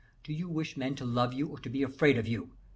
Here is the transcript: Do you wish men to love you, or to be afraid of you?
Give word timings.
Do 0.23 0.33
you 0.33 0.49
wish 0.49 0.77
men 0.77 0.95
to 0.95 1.05
love 1.05 1.31
you, 1.31 1.45
or 1.45 1.59
to 1.59 1.69
be 1.69 1.83
afraid 1.83 2.17
of 2.17 2.27
you? 2.27 2.53